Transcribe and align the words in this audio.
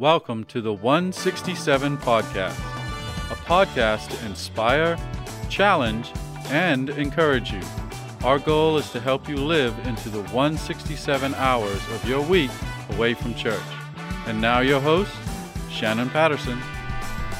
Welcome 0.00 0.44
to 0.44 0.62
the 0.62 0.72
167 0.72 1.98
Podcast, 1.98 2.58
a 3.30 3.34
podcast 3.44 4.08
to 4.08 4.24
inspire, 4.24 4.96
challenge, 5.50 6.10
and 6.46 6.88
encourage 6.88 7.52
you. 7.52 7.60
Our 8.24 8.38
goal 8.38 8.78
is 8.78 8.90
to 8.92 9.00
help 9.00 9.28
you 9.28 9.36
live 9.36 9.78
into 9.86 10.08
the 10.08 10.22
167 10.22 11.34
hours 11.34 11.82
of 11.92 12.08
your 12.08 12.22
week 12.22 12.50
away 12.92 13.12
from 13.12 13.34
church. 13.34 13.60
And 14.26 14.40
now, 14.40 14.60
your 14.60 14.80
host, 14.80 15.12
Shannon 15.68 16.08
Patterson. 16.08 16.58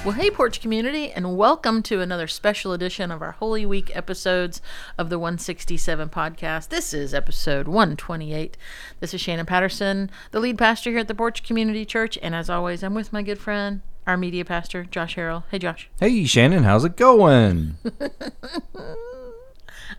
Well, 0.02 0.12
hey, 0.14 0.30
Porch 0.30 0.62
community, 0.62 1.12
and 1.12 1.36
welcome 1.36 1.82
to 1.82 2.00
another 2.00 2.26
special 2.26 2.72
edition 2.72 3.10
of 3.10 3.20
our 3.20 3.32
Holy 3.32 3.66
Week 3.66 3.94
episodes 3.94 4.62
of 4.96 5.10
the 5.10 5.18
167 5.18 6.08
podcast. 6.08 6.70
This 6.70 6.94
is 6.94 7.12
episode 7.12 7.68
128. 7.68 8.56
This 9.00 9.12
is 9.12 9.20
Shannon 9.20 9.44
Patterson, 9.44 10.10
the 10.30 10.40
lead 10.40 10.56
pastor 10.56 10.88
here 10.88 11.00
at 11.00 11.08
the 11.08 11.14
Porch 11.14 11.42
Community 11.42 11.84
Church, 11.84 12.18
and 12.22 12.34
as 12.34 12.48
always, 12.48 12.82
I'm 12.82 12.94
with 12.94 13.12
my 13.12 13.20
good 13.20 13.38
friend, 13.38 13.82
our 14.06 14.16
media 14.16 14.42
pastor, 14.42 14.84
Josh 14.84 15.16
Harrell. 15.16 15.44
Hey, 15.50 15.58
Josh. 15.58 15.90
Hey, 16.00 16.24
Shannon, 16.24 16.62
how's 16.62 16.86
it 16.86 16.96
going? 16.96 17.76
I 17.84 17.90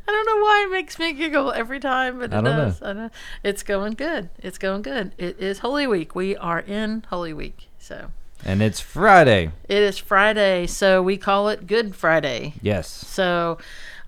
don't 0.07 0.25
know 0.25 0.43
why 0.43 0.65
it 0.67 0.71
makes 0.71 0.97
me 0.97 1.13
giggle 1.13 1.51
every 1.51 1.79
time, 1.79 2.17
but 2.17 2.33
it 2.33 2.33
I 2.33 2.41
don't 2.41 2.81
know. 2.81 2.93
Know. 2.93 3.09
It's 3.43 3.61
going 3.61 3.93
good. 3.93 4.31
It's 4.39 4.57
going 4.57 4.81
good. 4.81 5.13
It 5.19 5.39
is 5.39 5.59
Holy 5.59 5.85
Week. 5.85 6.15
We 6.15 6.35
are 6.35 6.59
in 6.59 7.05
Holy 7.11 7.33
Week. 7.33 7.67
So 7.77 8.09
And 8.45 8.61
it's 8.61 8.79
Friday. 8.79 9.51
it 9.69 9.77
is 9.83 9.97
Friday, 9.97 10.67
so 10.67 11.01
we 11.01 11.17
call 11.17 11.49
it 11.49 11.67
Good 11.67 11.95
Friday. 11.95 12.53
Yes. 12.61 12.87
So, 12.89 13.59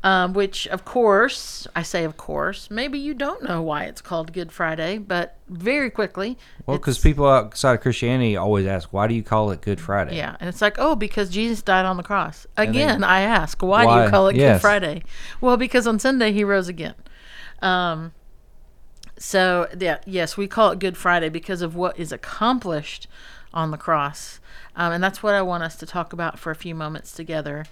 um, 0.03 0.33
which 0.33 0.67
of 0.67 0.83
course, 0.85 1.67
I 1.75 1.83
say 1.83 2.03
of 2.03 2.17
course, 2.17 2.69
maybe 2.71 2.97
you 2.99 3.13
don't 3.13 3.43
know 3.43 3.61
why 3.61 3.83
it's 3.83 4.01
called 4.01 4.33
Good 4.33 4.51
Friday, 4.51 4.97
but 4.97 5.37
very 5.47 5.89
quickly. 5.89 6.37
Well, 6.65 6.77
because 6.77 6.97
people 6.97 7.27
outside 7.27 7.73
of 7.75 7.81
Christianity 7.81 8.35
always 8.35 8.65
ask, 8.65 8.91
why 8.91 9.07
do 9.07 9.13
you 9.13 9.23
call 9.23 9.51
it 9.51 9.61
Good 9.61 9.79
Friday? 9.79 10.17
Yeah, 10.17 10.35
and 10.39 10.49
it's 10.49 10.61
like, 10.61 10.75
oh, 10.79 10.95
because 10.95 11.29
Jesus 11.29 11.61
died 11.61 11.85
on 11.85 11.97
the 11.97 12.03
cross. 12.03 12.47
then- 12.55 12.69
Again, 12.69 13.03
I 13.03 13.21
ask, 13.21 13.61
why, 13.61 13.85
do 13.85 14.03
you 14.05 14.09
call 14.09 14.27
it 14.29 14.33
Good 14.33 14.61
Friday? 14.61 15.03
Well, 15.41 15.57
because 15.57 15.85
on 15.87 15.99
Sunday 15.99 16.31
he 16.33 16.43
rose 16.43 16.67
again. 16.67 16.95
Um, 17.61 18.11
so 19.17 19.67
yeah, 19.79 19.99
yes, 20.05 20.35
we 20.35 20.47
call 20.47 20.71
it 20.71 20.79
Good 20.79 20.97
Friday 20.97 21.29
because 21.29 21.61
of 21.61 21.75
what 21.75 21.97
is 21.97 22.11
accomplished 22.11 23.07
on 23.53 23.71
the 23.71 23.77
cross, 23.77 24.39
um, 24.75 24.91
and 24.93 25.03
that's 25.03 25.21
what 25.23 25.33
I 25.35 25.41
want 25.41 25.63
us 25.63 25.75
to 25.77 25.85
talk 25.85 26.13
about 26.13 26.39
for 26.39 26.51
a 26.51 26.55
few 26.55 26.73
moments 26.75 27.13
together 27.13 27.65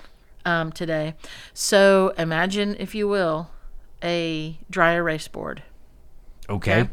um, 0.45 0.71
today. 0.71 1.15
So 1.53 2.13
imagine, 2.17 2.75
if 2.79 2.93
you 2.95 3.07
will, 3.07 3.49
a 4.03 4.57
dry 4.69 4.93
erase 4.93 5.27
board 5.27 5.63
Okay. 6.49 6.81
Okay. 6.81 6.89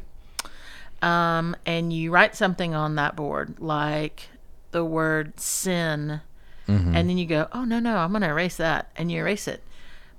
um, 1.02 1.56
and 1.66 1.92
you 1.92 2.10
write 2.10 2.34
something 2.36 2.74
on 2.74 2.94
that 2.96 3.16
board 3.16 3.58
like 3.60 4.28
the 4.70 4.84
word 4.84 5.38
sin, 5.40 6.20
and 6.66 6.94
then 7.08 7.16
you 7.16 7.24
go, 7.24 7.48
"Oh 7.52 7.64
no, 7.64 7.78
no, 7.80 7.96
I'm 7.96 8.10
going 8.10 8.20
to 8.22 8.28
erase 8.28 8.56
that," 8.58 8.90
and 8.96 9.10
you 9.10 9.20
erase 9.20 9.48
it. 9.48 9.62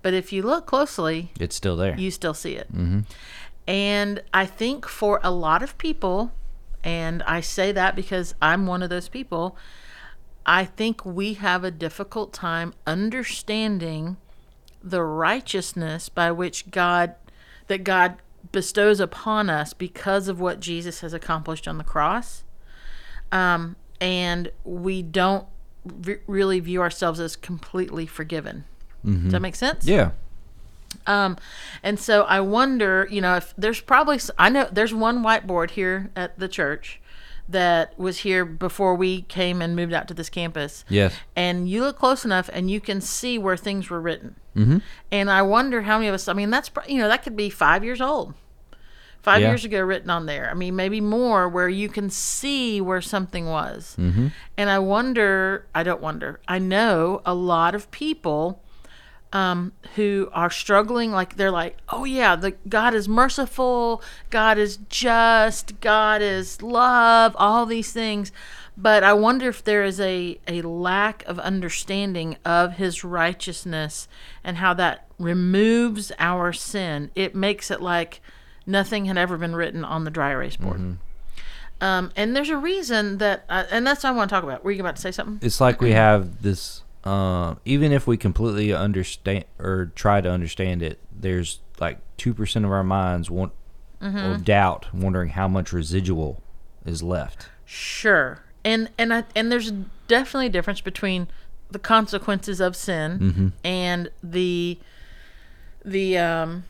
But 0.01 0.13
if 0.15 0.33
you 0.33 0.41
look 0.41 0.65
closely, 0.65 1.31
It's 1.39 1.55
still 1.55 1.75
there. 1.75 1.95
you 1.95 2.09
still 2.09 2.33
see 2.33 2.53
it. 2.55 2.67
And 3.67 4.23
I 4.33 4.45
think 4.47 4.87
for 4.87 5.19
a 5.23 5.29
lot 5.29 5.61
of 5.61 5.77
people, 5.77 6.31
and 6.83 7.23
I 7.23 7.41
say 7.41 7.71
that 7.71 7.95
because 7.95 8.33
I'm 8.41 8.67
one 8.67 8.81
of 8.83 8.89
those 8.89 9.09
people, 9.09 9.57
I 10.45 10.65
think 10.65 11.05
we 11.05 11.33
have 11.35 11.63
a 11.63 11.71
difficult 11.71 12.33
time 12.33 12.73
understanding 12.87 14.17
the 14.83 15.03
righteousness 15.03 16.09
by 16.09 16.31
which 16.31 16.71
God 16.71 17.15
that 17.67 17.83
God 17.83 18.15
bestows 18.51 18.99
upon 18.99 19.49
us 19.49 19.73
because 19.73 20.27
of 20.27 20.39
what 20.39 20.59
Jesus 20.59 21.01
has 21.01 21.13
accomplished 21.13 21.67
on 21.67 21.77
the 21.77 21.83
cross. 21.83 22.43
Um, 23.31 23.75
and 24.01 24.51
we 24.63 25.03
don't 25.03 25.45
v- 25.85 26.15
really 26.25 26.59
view 26.61 26.81
ourselves 26.81 27.19
as 27.19 27.35
completely 27.35 28.05
forgiven. 28.07 28.63
Does 29.03 29.31
that 29.33 29.41
make 29.41 29.55
sense? 29.55 29.85
yeah. 29.85 30.11
Um, 31.09 31.37
and 31.83 31.99
so 31.99 32.23
I 32.23 32.39
wonder, 32.39 33.07
you 33.09 33.19
know, 33.19 33.35
if 33.35 33.53
there's 33.57 33.81
probably, 33.81 34.19
I 34.37 34.49
know 34.49 34.69
there's 34.71 34.93
one 34.93 35.23
whiteboard 35.23 35.71
here 35.71 36.11
at 36.15 36.37
the 36.37 36.47
church 36.47 37.01
that 37.49 37.97
was 37.97 38.19
here 38.19 38.45
before 38.45 38.93
we 38.93 39.23
came 39.23 39.59
and 39.59 39.75
moved 39.75 39.91
out 39.91 40.07
to 40.07 40.13
this 40.13 40.29
campus. 40.29 40.85
Yes. 40.87 41.15
And 41.35 41.67
you 41.67 41.81
look 41.81 41.97
close 41.97 42.23
enough 42.23 42.47
and 42.53 42.69
you 42.69 42.79
can 42.79 43.01
see 43.01 43.39
where 43.39 43.57
things 43.57 43.89
were 43.89 43.99
written. 43.99 44.35
Mm-hmm. 44.55 44.77
And 45.11 45.31
I 45.31 45.41
wonder 45.41 45.81
how 45.81 45.97
many 45.97 46.09
of 46.09 46.13
us, 46.13 46.27
I 46.27 46.33
mean, 46.33 46.51
that's, 46.51 46.69
you 46.87 46.99
know, 46.99 47.07
that 47.07 47.23
could 47.23 47.35
be 47.35 47.49
five 47.49 47.83
years 47.83 48.01
old. 48.01 48.35
Five 49.23 49.41
Yeah. 49.41 49.49
years 49.49 49.65
ago, 49.65 49.81
written 49.81 50.11
on 50.11 50.27
there. 50.27 50.49
I 50.49 50.53
mean, 50.53 50.75
maybe 50.75 51.01
more, 51.01 51.49
where 51.49 51.67
you 51.67 51.89
can 51.89 52.09
see 52.09 52.79
where 52.79 53.01
something 53.01 53.47
was. 53.47 53.95
Mm-hmm. 53.99 54.27
And 54.55 54.69
I 54.69 54.79
wonder, 54.79 55.65
I 55.73 55.81
don't 55.83 56.01
wonder, 56.01 56.39
I 56.47 56.59
know 56.59 57.21
a 57.25 57.33
lot 57.33 57.73
of 57.75 57.89
people 57.91 58.63
um, 59.31 59.73
who 59.95 60.29
are 60.33 60.49
struggling 60.49 61.11
like 61.11 61.35
they're 61.35 61.51
like 61.51 61.77
oh 61.89 62.03
yeah 62.03 62.35
the 62.35 62.51
god 62.67 62.95
is 62.95 63.07
merciful 63.07 64.01
god 64.31 64.57
is 64.57 64.77
just 64.89 65.79
god 65.81 66.21
is 66.21 66.61
love 66.61 67.35
all 67.37 67.65
these 67.65 67.91
things. 67.91 68.31
But 68.75 69.03
i 69.03 69.13
wonder 69.13 69.49
if 69.49 69.63
there 69.63 69.83
is 69.83 69.99
a, 69.99 70.39
a 70.47 70.61
lack 70.61 71.23
of 71.25 71.37
understanding 71.39 72.37
of 72.45 72.73
his 72.73 73.03
righteousness 73.03 74.07
and 74.43 74.57
how 74.57 74.73
that 74.75 75.05
removes 75.19 76.11
our 76.17 76.53
sin. 76.53 77.11
It 77.13 77.35
makes 77.35 77.69
it 77.69 77.81
like 77.81 78.21
nothing 78.65 79.05
had 79.05 79.17
ever 79.17 79.37
been 79.37 79.55
written 79.55 79.83
on 79.83 80.05
the 80.05 80.11
dry 80.11 80.31
erase 80.31 80.55
board. 80.55 80.97
Um, 81.81 82.11
and 82.15 82.35
there's 82.35 82.49
a 82.49 82.57
reason 82.57 83.19
that 83.19 83.45
uh, 83.49 83.65
and 83.71 83.85
that's 83.85 84.03
what 84.03 84.09
i 84.09 84.13
want 84.13 84.29
to 84.29 84.33
talk 84.35 84.43
about. 84.43 84.63
Were 84.63 84.71
you 84.71 84.81
about 84.81 84.95
to 84.97 85.01
say 85.01 85.11
something? 85.11 85.39
It's 85.41 85.61
like 85.61 85.81
we 85.81 85.91
have 85.91 86.41
this, 86.41 86.83
uh, 87.09 87.55
even 87.65 87.91
if 87.91 88.05
we 88.05 88.17
completely 88.17 88.71
understand 88.73 89.45
or 89.57 89.91
try 89.95 90.21
to 90.21 90.29
understand 90.29 90.83
it, 90.83 90.99
there's 91.11 91.59
like 91.79 91.97
2% 92.17 92.65
of 92.65 92.71
our 92.71 92.83
minds 92.83 93.31
want 93.31 93.51
or 94.01 94.37
doubt, 94.37 94.87
wondering 94.93 95.29
how 95.29 95.47
much 95.47 95.73
residual 95.73 96.41
is 96.85 97.01
left. 97.03 97.49
Sure, 97.65 98.43
and 98.63 98.89
and 98.97 99.13
I, 99.13 99.23
and 99.35 99.51
there's 99.51 99.71
definitely 100.07 100.45
a 100.45 100.49
difference 100.51 100.81
between 100.81 101.27
the 101.71 101.79
consequences 101.79 102.59
of 102.61 102.75
sin 102.75 103.53
and 103.63 104.09
the 104.23 104.79
the 105.83 106.17
um 106.17 106.63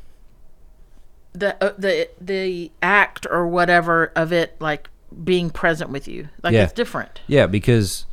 the 1.33 1.63
uh, 1.63 1.73
the 1.78 2.09
the 2.19 2.72
act 2.81 3.28
or 3.29 3.47
whatever 3.47 4.11
of 4.16 4.33
it 4.33 4.55
like 4.59 4.89
being 5.23 5.49
present 5.49 5.89
with 5.91 6.07
you. 6.07 6.29
Like 6.44 6.53
Yeah. 6.53 6.63
it's 6.63 6.73
different. 6.73 7.22
Yeah, 7.28 7.45
because 7.45 8.05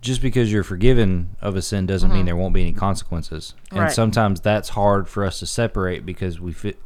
just 0.00 0.22
because 0.22 0.50
you're 0.52 0.62
forgiven 0.64 1.36
of 1.40 1.56
a 1.56 1.62
sin 1.62 1.84
doesn't 1.86 2.12
mean 2.12 2.24
there 2.26 2.36
won't 2.36 2.54
be 2.54 2.62
any 2.62 2.72
consequences. 2.72 3.54
And 3.58 3.70
Mm-hmm. 3.70 3.78
Right. 3.84 3.92
sometimes 3.92 4.40
that's 4.40 4.70
hard 4.70 5.08
for 5.08 5.24
us 5.24 5.38
to 5.40 5.46
separate 5.46 6.06
because 6.06 6.40
we 6.40 6.52
fit 6.52 6.78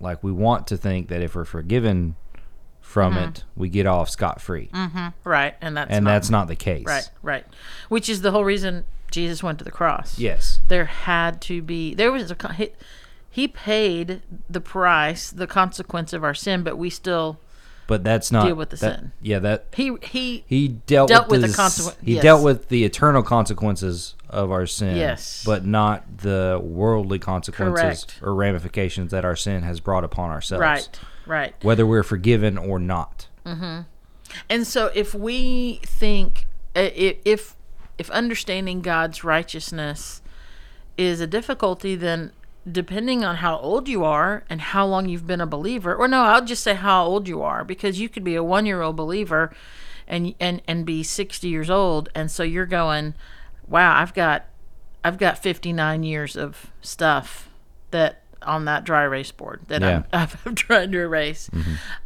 like 0.00 0.22
we 0.24 0.32
want 0.32 0.66
to 0.68 0.76
think 0.76 1.08
that 1.08 1.22
if 1.22 1.34
we're 1.36 1.44
forgiven 1.44 2.16
from 2.80 3.16
it, 3.16 3.44
we 3.56 3.68
get 3.68 3.86
off 3.86 4.10
scot 4.10 4.40
free. 4.40 4.68
Right, 5.24 5.54
and 5.60 5.76
that's 5.76 5.90
And 5.90 6.04
not, 6.04 6.10
that's 6.10 6.30
not 6.30 6.48
the 6.48 6.56
case. 6.56 6.84
right, 6.86 7.08
right. 7.22 7.46
Which 7.88 8.08
is 8.08 8.22
the 8.22 8.32
whole 8.32 8.44
reason 8.44 8.84
Jesus 9.12 9.42
went 9.42 9.58
to 9.60 9.64
the 9.64 9.70
cross. 9.70 10.18
Yes. 10.18 10.58
there 10.68 10.86
had 10.86 11.40
to 11.42 11.62
be 11.62 11.94
there 11.94 12.10
was 12.10 12.30
a 12.32 12.52
he, 12.54 12.70
he 13.30 13.46
paid 13.46 14.20
the 14.50 14.60
price 14.60 15.30
the 15.30 15.46
consequence 15.46 16.12
of 16.12 16.24
our 16.24 16.34
sin 16.34 16.62
but 16.64 16.76
we 16.76 16.90
still 16.90 17.38
But 17.88 18.04
that's 18.04 18.30
not 18.32 18.46
Deal 18.46 18.54
with 18.54 18.70
the 18.70 18.76
that- 18.76 18.98
sin. 19.00 19.12
Yeah, 19.20 19.38
that 19.40 19.66
he 19.74 19.96
he 20.02 20.44
he 20.46 20.68
dealt, 20.68 21.08
Dealt 21.08 21.28
with, 21.28 21.42
with 21.42 21.50
the 21.50 21.56
the 21.56 21.62
consequ- 21.62 21.96
He 22.02 22.14
yes. 22.14 22.22
dealt 22.22 22.42
with 22.44 22.68
the 22.68 22.84
eternal 22.84 23.22
consequences 23.22 24.14
of 24.30 24.50
our 24.50 24.66
sin. 24.66 24.96
Yes. 24.96 25.42
But 25.44 25.64
not 25.66 26.18
the 26.18 26.60
worldly 26.62 27.18
consequences 27.18 28.04
Correct. 28.04 28.20
or 28.22 28.34
ramifications 28.34 29.10
that 29.10 29.24
our 29.24 29.36
sin 29.36 29.62
has 29.62 29.80
brought 29.80 30.04
upon 30.04 30.30
ourselves. 30.30 30.60
right 30.62 31.00
right 31.26 31.54
Whether 31.62 31.84
we're 31.86 32.02
forgiven 32.02 32.56
or 32.56 32.78
not. 32.78 33.26
and 34.48 34.66
so 34.66 34.90
if 34.94 35.14
we 35.14 35.80
think 35.84 36.46
uh, 36.76 36.88
if 36.94 37.56
if 37.98 38.10
understanding 38.10 38.80
god's 38.80 39.22
righteousness 39.24 40.22
is 40.96 41.20
a 41.20 41.26
difficulty 41.26 41.94
then 41.96 42.32
depending 42.70 43.24
on 43.24 43.36
how 43.36 43.58
old 43.58 43.88
you 43.88 44.04
are 44.04 44.44
and 44.48 44.60
how 44.60 44.86
long 44.86 45.08
you've 45.08 45.26
been 45.26 45.40
a 45.40 45.46
believer 45.46 45.94
or 45.94 46.06
no 46.06 46.22
i'll 46.22 46.44
just 46.44 46.62
say 46.62 46.74
how 46.74 47.04
old 47.04 47.26
you 47.26 47.42
are 47.42 47.64
because 47.64 47.98
you 47.98 48.08
could 48.08 48.22
be 48.22 48.36
a 48.36 48.42
one 48.42 48.66
year 48.66 48.82
old 48.82 48.94
believer 48.94 49.52
and 50.06 50.34
and 50.38 50.62
and 50.68 50.86
be 50.86 51.02
60 51.02 51.48
years 51.48 51.68
old 51.68 52.08
and 52.14 52.30
so 52.30 52.42
you're 52.42 52.66
going 52.66 53.14
wow 53.66 53.96
i've 54.00 54.14
got 54.14 54.46
i've 55.04 55.18
got 55.18 55.38
59 55.38 56.04
years 56.04 56.36
of 56.36 56.70
stuff 56.80 57.48
that 57.90 58.22
on 58.42 58.64
that 58.64 58.84
dry 58.84 59.02
erase 59.04 59.30
board 59.30 59.60
that 59.68 59.82
I'm, 60.12 60.28
I'm 60.46 60.54
trying 60.56 60.90
to 60.92 60.98
erase. 60.98 61.48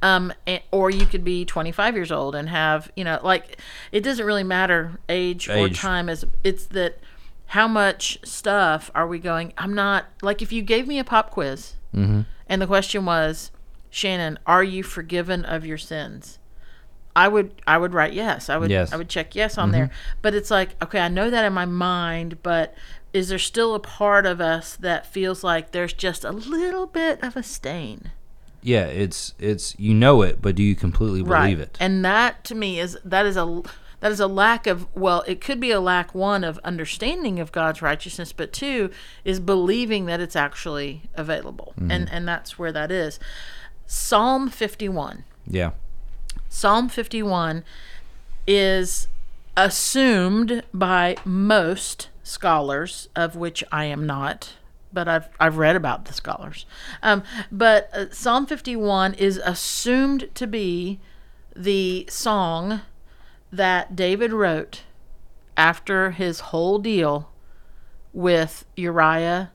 Um 0.02 0.32
and, 0.46 0.62
or 0.70 0.90
you 0.90 1.06
could 1.06 1.24
be 1.24 1.46
25 1.46 1.94
years 1.94 2.12
old 2.12 2.34
and 2.34 2.48
have 2.50 2.90
you 2.94 3.04
know 3.04 3.18
like 3.22 3.58
it 3.90 4.00
doesn't 4.00 4.24
really 4.24 4.44
matter 4.44 4.98
age, 5.08 5.48
or 5.48 5.68
time 5.78 6.08
as 6.10 6.24
it's 6.44 6.66
that 6.66 7.00
how 7.46 7.68
much 7.68 8.18
stuff 8.24 8.90
are 8.94 9.06
we 9.06 9.18
going 9.18 9.52
i'm 9.58 9.74
not 9.74 10.06
like 10.22 10.42
if 10.42 10.52
you 10.52 10.62
gave 10.62 10.86
me 10.86 10.98
a 10.98 11.04
pop 11.04 11.30
quiz 11.30 11.74
mm-hmm. 11.94 12.22
and 12.48 12.62
the 12.62 12.66
question 12.66 13.04
was 13.04 13.50
shannon 13.90 14.38
are 14.46 14.64
you 14.64 14.82
forgiven 14.82 15.44
of 15.44 15.64
your 15.64 15.78
sins 15.78 16.38
I 17.16 17.28
would 17.28 17.62
I 17.66 17.78
would 17.78 17.94
write 17.94 18.12
yes. 18.12 18.50
I 18.50 18.58
would 18.58 18.70
Yes. 18.70 18.92
I 18.92 18.96
would 18.96 19.08
check 19.08 19.34
yes 19.34 19.56
on 19.56 19.70
mm-hmm. 19.70 19.72
there. 19.72 19.90
But 20.20 20.34
it's 20.34 20.50
like, 20.50 20.76
okay, 20.84 21.00
I 21.00 21.08
know 21.08 21.30
that 21.30 21.46
in 21.46 21.54
my 21.54 21.64
mind, 21.64 22.42
but 22.42 22.74
is 23.14 23.30
there 23.30 23.38
still 23.38 23.74
a 23.74 23.80
part 23.80 24.26
of 24.26 24.40
us 24.40 24.76
that 24.76 25.06
feels 25.06 25.42
like 25.42 25.72
there's 25.72 25.94
just 25.94 26.24
a 26.24 26.30
little 26.30 26.86
bit 26.86 27.24
of 27.24 27.34
a 27.34 27.42
stain? 27.42 28.12
Yeah, 28.60 28.84
it's 28.84 29.32
it's 29.38 29.74
you 29.78 29.94
know 29.94 30.20
it, 30.20 30.42
but 30.42 30.56
do 30.56 30.62
you 30.62 30.74
completely 30.74 31.22
believe 31.22 31.58
it? 31.58 31.78
And 31.80 32.04
that 32.04 32.44
to 32.44 32.54
me 32.54 32.78
is 32.78 32.98
that 33.02 33.24
is 33.24 33.38
a 33.38 33.62
that 34.06 34.12
is 34.12 34.20
a 34.20 34.28
lack 34.28 34.68
of 34.68 34.86
well, 34.94 35.24
it 35.26 35.40
could 35.40 35.58
be 35.58 35.72
a 35.72 35.80
lack 35.80 36.14
one 36.14 36.44
of 36.44 36.58
understanding 36.58 37.40
of 37.40 37.50
God's 37.50 37.82
righteousness, 37.82 38.32
but 38.32 38.52
two 38.52 38.88
is 39.24 39.40
believing 39.40 40.06
that 40.06 40.20
it's 40.20 40.36
actually 40.36 41.02
available. 41.16 41.74
Mm-hmm. 41.76 41.90
And 41.90 42.12
and 42.12 42.28
that's 42.28 42.56
where 42.56 42.70
that 42.70 42.92
is. 42.92 43.18
Psalm 43.84 44.48
51. 44.48 45.24
yeah. 45.48 45.72
Psalm 46.48 46.88
51 46.88 47.64
is 48.46 49.08
assumed 49.56 50.62
by 50.72 51.16
most 51.24 52.08
scholars, 52.22 53.08
of 53.16 53.34
which 53.34 53.64
I 53.72 53.86
am 53.86 54.06
not, 54.06 54.52
but 54.92 55.08
I've, 55.08 55.28
I've 55.40 55.56
read 55.58 55.74
about 55.74 56.04
the 56.04 56.12
scholars. 56.12 56.64
Um, 57.02 57.24
but 57.50 57.90
uh, 57.92 58.10
Psalm 58.10 58.46
51 58.46 59.14
is 59.14 59.38
assumed 59.44 60.30
to 60.34 60.46
be 60.46 61.00
the 61.56 62.06
song 62.08 62.82
that 63.56 63.96
David 63.96 64.32
wrote 64.32 64.82
after 65.56 66.12
his 66.12 66.40
whole 66.40 66.78
deal 66.78 67.30
with 68.12 68.64
Uriah 68.76 69.52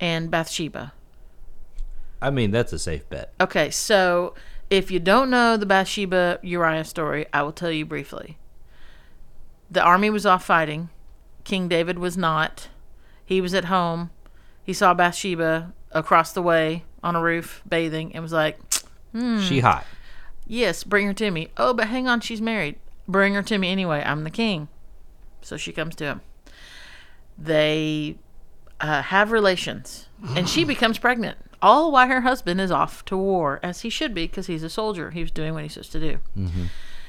and 0.00 0.30
Bathsheba. 0.30 0.92
I 2.20 2.30
mean, 2.30 2.50
that's 2.50 2.72
a 2.72 2.78
safe 2.78 3.08
bet. 3.08 3.32
Okay, 3.40 3.70
so 3.70 4.34
if 4.70 4.90
you 4.90 5.00
don't 5.00 5.28
know 5.28 5.56
the 5.56 5.66
Bathsheba 5.66 6.38
Uriah 6.42 6.84
story, 6.84 7.26
I 7.32 7.42
will 7.42 7.52
tell 7.52 7.70
you 7.70 7.84
briefly. 7.84 8.38
The 9.70 9.82
army 9.82 10.10
was 10.10 10.24
off 10.24 10.44
fighting. 10.44 10.90
King 11.44 11.68
David 11.68 11.98
was 11.98 12.16
not. 12.16 12.68
He 13.24 13.40
was 13.40 13.54
at 13.54 13.66
home. 13.66 14.10
He 14.62 14.72
saw 14.72 14.94
Bathsheba 14.94 15.72
across 15.90 16.32
the 16.32 16.42
way 16.42 16.84
on 17.02 17.16
a 17.16 17.20
roof 17.20 17.62
bathing 17.68 18.14
and 18.14 18.22
was 18.22 18.32
like, 18.32 18.58
She 19.12 19.18
hmm. 19.18 19.58
hot. 19.58 19.84
Yes, 20.46 20.84
bring 20.84 21.06
her 21.06 21.14
to 21.14 21.30
me. 21.30 21.48
Oh, 21.56 21.74
but 21.74 21.88
hang 21.88 22.08
on, 22.08 22.20
she's 22.20 22.40
married. 22.40 22.76
Bring 23.12 23.34
her 23.34 23.42
to 23.42 23.58
me 23.58 23.70
anyway. 23.70 24.02
I'm 24.04 24.24
the 24.24 24.30
king. 24.30 24.68
So 25.42 25.56
she 25.56 25.72
comes 25.72 25.94
to 25.96 26.04
him. 26.04 26.20
They 27.38 28.16
uh, 28.80 29.02
have 29.02 29.30
relations, 29.32 30.08
and 30.36 30.48
she 30.48 30.64
becomes 30.64 30.98
pregnant. 30.98 31.38
All 31.60 31.92
while 31.92 32.08
her 32.08 32.22
husband 32.22 32.60
is 32.60 32.70
off 32.70 33.04
to 33.06 33.16
war, 33.16 33.60
as 33.62 33.82
he 33.82 33.90
should 33.90 34.14
be, 34.14 34.26
because 34.26 34.46
he's 34.48 34.62
a 34.62 34.70
soldier. 34.70 35.10
He 35.10 35.20
was 35.20 35.30
doing 35.30 35.54
what 35.54 35.62
he's 35.62 35.74
supposed 35.74 35.92
to 35.92 36.00
do. 36.00 36.18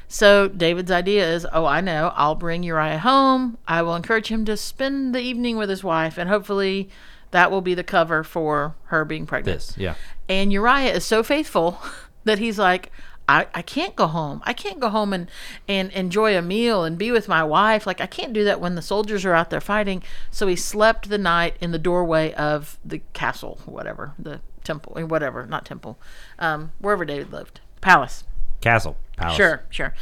So 0.07 0.47
David's 0.47 0.91
idea 0.91 1.27
is, 1.33 1.47
oh, 1.51 1.65
I 1.65 1.81
know. 1.81 2.13
I'll 2.15 2.35
bring 2.35 2.61
Uriah 2.61 2.99
home. 2.99 3.57
I 3.67 3.81
will 3.81 3.95
encourage 3.95 4.27
him 4.27 4.45
to 4.45 4.55
spend 4.55 5.15
the 5.15 5.21
evening 5.21 5.57
with 5.57 5.69
his 5.69 5.83
wife, 5.83 6.19
and 6.19 6.29
hopefully 6.29 6.89
that 7.31 7.49
will 7.49 7.61
be 7.61 7.73
the 7.73 7.83
cover 7.83 8.23
for 8.23 8.75
her 8.85 9.05
being 9.05 9.25
pregnant. 9.25 9.59
This, 9.59 9.77
yeah. 9.77 9.95
And 10.29 10.53
Uriah 10.53 10.93
is 10.93 11.05
so 11.05 11.23
faithful 11.23 11.79
that 12.25 12.37
he's 12.37 12.59
like, 12.59 12.91
I, 13.27 13.47
I 13.53 13.61
can't 13.61 13.95
go 13.95 14.07
home. 14.07 14.41
I 14.45 14.53
can't 14.53 14.79
go 14.79 14.89
home 14.89 15.13
and, 15.13 15.29
and 15.67 15.91
enjoy 15.91 16.37
a 16.37 16.41
meal 16.41 16.83
and 16.83 16.97
be 16.97 17.11
with 17.11 17.27
my 17.27 17.43
wife. 17.43 17.87
Like, 17.87 18.01
I 18.01 18.05
can't 18.05 18.33
do 18.33 18.43
that 18.43 18.59
when 18.59 18.75
the 18.75 18.81
soldiers 18.81 19.23
are 19.25 19.33
out 19.33 19.49
there 19.49 19.61
fighting. 19.61 20.03
So 20.29 20.47
he 20.47 20.55
slept 20.55 21.09
the 21.09 21.17
night 21.17 21.55
in 21.61 21.71
the 21.71 21.79
doorway 21.79 22.33
of 22.33 22.79
the 22.83 23.01
castle, 23.13 23.59
whatever, 23.65 24.13
the 24.19 24.41
temple, 24.63 24.93
or 24.95 25.05
whatever, 25.05 25.45
not 25.45 25.65
temple, 25.65 25.97
um, 26.39 26.71
wherever 26.79 27.05
David 27.05 27.31
lived, 27.31 27.61
palace. 27.81 28.23
Castle. 28.61 28.97
Palace. 29.17 29.35
Sure, 29.35 29.63
sure. 29.69 29.93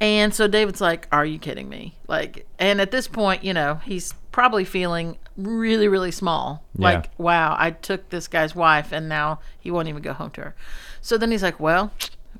And 0.00 0.32
so 0.32 0.46
David's 0.46 0.80
like, 0.80 1.08
"Are 1.10 1.26
you 1.26 1.38
kidding 1.38 1.68
me?" 1.68 1.96
Like, 2.06 2.46
and 2.58 2.80
at 2.80 2.90
this 2.90 3.08
point, 3.08 3.44
you 3.44 3.52
know, 3.52 3.80
he's 3.84 4.14
probably 4.30 4.64
feeling 4.64 5.18
really, 5.36 5.88
really 5.88 6.12
small. 6.12 6.64
Like, 6.76 7.10
wow, 7.18 7.56
I 7.58 7.72
took 7.72 8.08
this 8.08 8.28
guy's 8.28 8.54
wife, 8.54 8.92
and 8.92 9.08
now 9.08 9.40
he 9.58 9.70
won't 9.70 9.88
even 9.88 10.02
go 10.02 10.12
home 10.12 10.30
to 10.32 10.40
her. 10.40 10.54
So 11.00 11.18
then 11.18 11.32
he's 11.32 11.42
like, 11.42 11.58
"Well, 11.60 11.92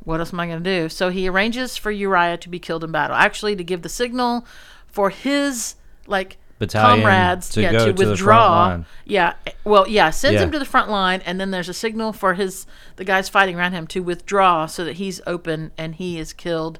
what 0.06 0.20
else 0.20 0.32
am 0.32 0.40
I 0.40 0.46
going 0.46 0.64
to 0.64 0.80
do?" 0.82 0.88
So 0.88 1.10
he 1.10 1.28
arranges 1.28 1.76
for 1.76 1.90
Uriah 1.90 2.38
to 2.38 2.48
be 2.48 2.58
killed 2.58 2.82
in 2.82 2.90
battle, 2.92 3.14
actually 3.16 3.54
to 3.56 3.62
give 3.64 3.82
the 3.82 3.88
signal 3.90 4.46
for 4.86 5.10
his 5.10 5.74
like 6.06 6.38
Battalion 6.58 7.02
comrades 7.02 7.50
to 7.50 7.60
yeah, 7.60 7.72
go 7.72 7.78
to 7.80 7.84
to 7.86 7.92
the 7.92 7.96
front 7.96 8.10
withdraw. 8.12 8.48
line. 8.68 8.86
Yeah, 9.04 9.34
well, 9.64 9.86
yeah, 9.86 10.08
sends 10.08 10.36
Yeah. 10.36 10.44
him 10.44 10.52
to 10.52 10.58
the 10.58 10.64
front 10.64 10.88
line, 10.90 11.20
and 11.26 11.38
then 11.38 11.50
there's 11.50 11.68
a 11.68 11.74
signal 11.74 12.14
for 12.14 12.32
his 12.32 12.64
the 12.96 13.04
guys 13.04 13.28
fighting 13.28 13.56
around 13.58 13.72
him 13.72 13.86
to 13.88 14.00
withdraw 14.00 14.64
so 14.64 14.82
that 14.86 14.94
he's 14.94 15.20
open 15.26 15.72
and 15.76 15.96
he 15.96 16.18
is 16.18 16.32
killed 16.32 16.78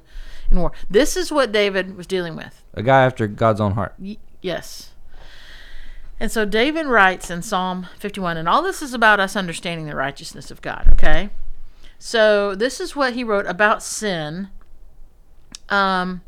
in 0.49 0.59
war. 0.59 0.71
This 0.89 1.15
is 1.15 1.31
what 1.31 1.51
David 1.51 1.95
was 1.95 2.07
dealing 2.07 2.35
with. 2.35 2.63
A 2.73 2.81
guy 2.81 3.03
after 3.03 3.27
God's 3.27 3.61
own 3.61 3.73
heart. 3.73 3.93
Y- 3.99 4.17
yes. 4.41 4.93
And 6.19 6.31
so 6.31 6.45
David 6.45 6.87
writes 6.87 7.29
in 7.29 7.43
Psalm 7.43 7.85
51, 7.99 8.37
and 8.37 8.49
all 8.49 8.63
this 8.63 8.81
is 8.81 8.93
about 8.95 9.19
us 9.19 9.35
understanding 9.35 9.85
the 9.85 9.95
righteousness 9.95 10.49
of 10.49 10.63
God, 10.63 10.87
okay? 10.93 11.29
So 11.99 12.55
this 12.55 12.79
is 12.79 12.95
what 12.95 13.13
he 13.13 13.23
wrote 13.23 13.45
about 13.45 13.81
sin. 13.81 14.49
Um, 15.69 16.21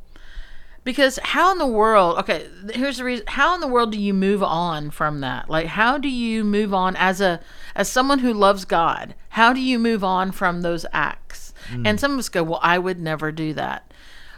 because 0.84 1.20
how 1.22 1.52
in 1.52 1.58
the 1.58 1.68
world, 1.68 2.18
okay, 2.20 2.48
here's 2.74 2.98
the 2.98 3.04
reason, 3.04 3.26
how 3.28 3.54
in 3.54 3.62
the 3.62 3.68
world 3.68 3.92
do 3.92 4.00
you 4.00 4.14
move 4.14 4.42
on 4.42 4.90
from 4.90 5.20
that? 5.22 5.50
Like, 5.50 5.68
how 5.68 5.98
do 5.98 6.10
you 6.10 6.44
move 6.44 6.74
on 6.74 6.96
as 6.96 7.22
a, 7.22 7.40
as 7.76 7.90
someone 7.90 8.20
who 8.20 8.34
loves 8.34 8.66
God? 8.66 9.14
How 9.30 9.54
do 9.54 9.60
you 9.62 9.78
move 9.78 10.04
on 10.04 10.32
from 10.32 10.62
those 10.62 10.86
acts? 10.92 11.54
And 11.86 12.00
some 12.00 12.14
of 12.14 12.20
us 12.20 12.30
go, 12.30 12.42
well, 12.42 12.60
I 12.64 12.80
would 12.80 13.00
never 13.00 13.32
do 13.32 13.54
that. 13.54 13.94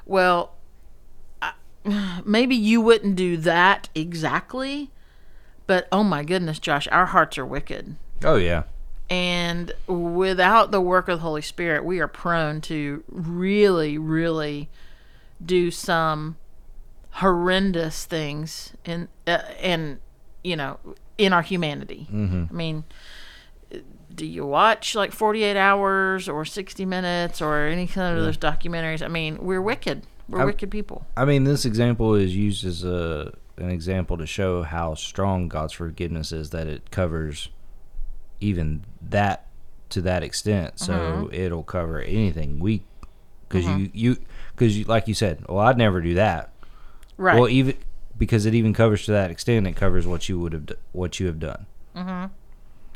Well, 0.05 0.55
maybe 2.25 2.55
you 2.55 2.81
wouldn't 2.81 3.15
do 3.15 3.37
that 3.37 3.89
exactly, 3.95 4.91
but 5.67 5.87
oh 5.91 6.03
my 6.03 6.23
goodness, 6.23 6.59
Josh, 6.59 6.87
our 6.91 7.07
hearts 7.07 7.37
are 7.37 7.45
wicked. 7.45 7.95
Oh 8.23 8.35
yeah. 8.35 8.63
And 9.11 9.73
without 9.87 10.71
the 10.71 10.79
work 10.79 11.09
of 11.09 11.19
the 11.19 11.21
Holy 11.21 11.41
Spirit, 11.41 11.83
we 11.83 11.99
are 11.99 12.07
prone 12.07 12.61
to 12.61 13.03
really, 13.09 13.97
really 13.97 14.69
do 15.45 15.69
some 15.69 16.37
horrendous 17.15 18.05
things 18.05 18.71
in 18.85 19.09
uh, 19.27 19.39
and 19.59 19.99
you 20.45 20.55
know 20.55 20.79
in 21.17 21.33
our 21.33 21.41
humanity. 21.41 22.07
I 22.09 22.53
mean, 22.53 22.85
do 24.15 24.25
you 24.25 24.45
watch 24.45 24.95
like 24.95 25.11
48 25.11 25.57
hours 25.57 26.29
or 26.29 26.45
60 26.45 26.85
minutes 26.85 27.41
or 27.41 27.65
any 27.67 27.87
kind 27.87 28.17
of 28.17 28.23
those 28.23 28.37
documentaries? 28.37 29.03
I 29.03 29.09
mean, 29.09 29.39
we're 29.41 29.61
wicked. 29.61 30.03
We're 30.29 30.43
I- 30.43 30.45
wicked 30.45 30.71
people. 30.71 31.05
I 31.17 31.25
mean, 31.25 31.43
this 31.43 31.65
example 31.65 32.15
is 32.15 32.33
used 32.33 32.65
as 32.65 32.85
a 32.85 33.33
an 33.57 33.71
example 33.71 34.17
to 34.17 34.25
show 34.25 34.63
how 34.63 34.95
strong 34.95 35.49
God's 35.49 35.73
forgiveness 35.73 36.31
is. 36.31 36.51
That 36.51 36.67
it 36.67 36.91
covers 36.91 37.49
even 38.41 38.83
that 39.01 39.47
to 39.89 40.01
that 40.01 40.23
extent. 40.23 40.79
So 40.79 40.93
Mm-hmm. 40.93 41.33
it'll 41.33 41.63
cover 41.63 42.01
anything 42.01 42.59
we 42.59 42.83
because 43.47 43.65
you 43.65 43.89
you 43.93 44.17
because 44.55 44.77
you 44.77 44.85
like 44.85 45.07
you 45.07 45.13
said. 45.13 45.45
Well, 45.47 45.59
I'd 45.59 45.77
never 45.77 46.01
do 46.01 46.13
that. 46.15 46.49
Right. 47.17 47.35
Well, 47.39 47.47
even 47.49 47.75
because 48.17 48.45
it 48.45 48.53
even 48.53 48.73
covers 48.73 49.05
to 49.05 49.11
that 49.11 49.31
extent, 49.31 49.67
it 49.67 49.75
covers 49.75 50.05
what 50.07 50.27
you 50.29 50.39
would 50.39 50.53
have 50.53 50.69
what 50.91 51.19
you 51.19 51.27
have 51.27 51.39
done. 51.39 51.65
Mm-hmm. 51.95 52.25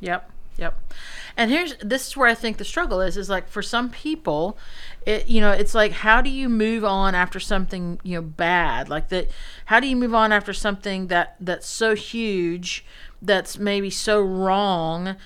Yep. 0.02 0.32
Yep. 0.58 0.94
And 1.36 1.52
here's 1.52 1.76
this 1.80 2.08
is 2.08 2.16
where 2.16 2.30
I 2.30 2.34
think 2.34 2.58
the 2.58 2.64
struggle 2.64 3.02
is 3.02 3.18
is 3.18 3.30
like 3.30 3.50
for 3.50 3.62
some 3.62 3.90
people 3.90 4.58
it 5.06 5.28
you 5.28 5.42
know 5.42 5.52
it's 5.52 5.76
like 5.76 5.92
how 5.92 6.22
do 6.22 6.30
you 6.30 6.48
move 6.48 6.86
on 6.86 7.14
after 7.14 7.42
something 7.42 8.00
you 8.04 8.16
know 8.16 8.22
bad 8.22 8.88
like 8.88 9.10
that 9.10 9.30
how 9.66 9.82
do 9.82 9.88
you 9.88 9.98
move 9.98 10.16
on 10.16 10.32
after 10.32 10.54
something 10.54 11.08
that 11.08 11.36
that's 11.42 11.68
so 11.68 11.94
huge 11.94 12.86
that's 13.22 13.60
maybe 13.60 13.90
so 13.90 14.22
wrong 14.22 15.18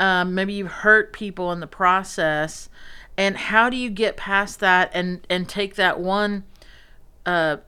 um, 0.00 0.34
maybe 0.34 0.52
you 0.52 0.66
hurt 0.66 1.12
people 1.12 1.52
in 1.52 1.60
the 1.60 1.66
process 1.66 2.68
and 3.16 3.36
how 3.36 3.70
do 3.70 3.76
you 3.76 3.90
get 3.90 4.16
past 4.16 4.60
that 4.60 4.90
and 4.92 5.24
and 5.30 5.48
take 5.48 5.76
that 5.76 6.00
one 6.00 6.44
uh, 7.24 7.58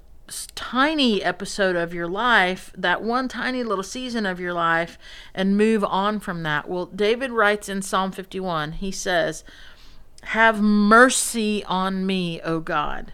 tiny 0.54 1.23
episode 1.23 1.76
of 1.76 1.95
your 1.95 2.09
life, 2.09 2.73
that 2.76 3.02
one 3.02 3.28
tiny 3.28 3.62
little 3.62 3.85
season 3.85 4.26
of 4.26 4.40
your 4.40 4.52
life, 4.52 4.99
and 5.35 5.56
move 5.56 5.85
on 5.85 6.18
from 6.18 6.42
that. 6.42 6.68
Well, 6.68 6.87
David 6.87 7.30
writes 7.30 7.68
in 7.68 7.83
Psalm 7.83 8.12
51, 8.12 8.73
he 8.73 8.90
says, 8.90 9.45
Have 10.25 10.61
mercy 10.61 11.64
on 11.64 12.04
me, 12.06 12.40
O 12.42 12.61
God, 12.61 13.12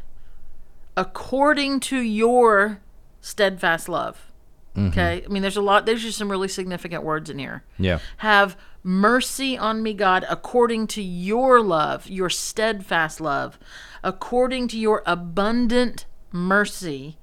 according 0.97 1.81
to 1.81 1.99
your 1.99 2.81
steadfast 3.21 3.89
love. 3.89 4.32
Mm-hmm. 4.77 4.89
Okay? 4.89 5.23
I 5.25 5.29
mean, 5.29 5.43
there's 5.43 5.57
a 5.57 5.63
lot, 5.63 5.87
there's 5.87 6.03
just 6.03 6.19
some 6.19 6.31
really 6.31 6.49
significant 6.49 7.03
words 7.03 7.29
in 7.29 7.39
here. 7.39 7.65
Yeah. 7.79 7.99
Have 8.19 8.57
mercy 8.83 9.57
on 9.57 9.83
me, 9.83 9.95
God, 9.95 10.25
according 10.29 10.87
to 10.89 11.03
your 11.03 11.61
love, 11.61 12.09
your 12.09 12.31
steadfast 12.31 13.21
love, 13.21 13.59
according 14.03 14.69
to 14.69 14.79
your 14.79 15.03
abundant 15.07 16.07
mercy. 16.33 17.19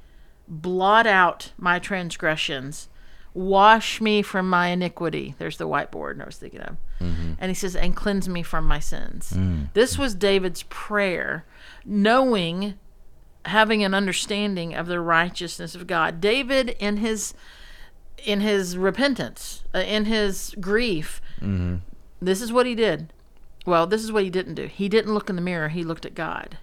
Blot 0.48 1.06
out 1.06 1.52
my 1.58 1.80
transgressions. 1.80 2.90
Wash 3.34 4.02
me 4.02 4.22
from 4.22 4.50
my 4.50 4.70
iniquity. 4.70 5.36
There's 5.38 5.58
the 5.58 5.68
whiteboard 5.68 6.22
I 6.22 6.26
was 6.26 6.38
thinking 6.38 6.62
of. 6.62 6.78
Mm-hmm. 7.00 7.34
And 7.40 7.50
he 7.50 7.56
says, 7.56 7.76
and 7.76 7.96
cleanse 7.96 8.28
me 8.28 8.42
from 8.42 8.66
my 8.66 8.80
sins. 8.80 9.34
Mm. 9.36 9.72
This 9.74 9.98
was 9.98 10.16
David's 10.16 10.64
prayer, 10.64 11.46
knowing 11.86 12.80
having 13.50 13.84
an 13.84 13.94
understanding 13.94 14.74
of 14.74 14.88
the 14.88 15.00
righteousness 15.00 15.76
of 15.76 15.88
God. 15.88 16.22
David 16.22 16.76
in 16.80 16.98
his 16.98 17.34
in 18.26 18.42
his 18.42 18.78
repentance, 18.78 19.64
uh, 19.74 19.80
in 19.80 20.06
his 20.06 20.56
grief, 20.60 21.22
this 22.22 22.42
is 22.42 22.52
what 22.52 22.66
he 22.66 22.76
did. 22.76 23.14
Well, 23.66 23.88
this 23.88 24.04
is 24.04 24.12
what 24.12 24.24
he 24.24 24.30
didn't 24.30 24.56
do. 24.56 24.66
He 24.68 24.90
didn't 24.90 25.14
look 25.14 25.30
in 25.30 25.36
the 25.36 25.42
mirror. 25.42 25.70
He 25.70 25.84
looked 25.84 26.06
at 26.06 26.16
God. 26.16 26.58